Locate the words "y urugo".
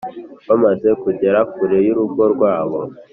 1.85-2.23